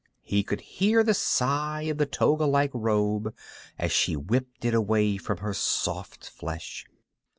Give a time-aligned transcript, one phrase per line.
[0.23, 3.35] He could hear the sigh of the toga like robe
[3.77, 6.87] as she whipped it away from her soft flesh.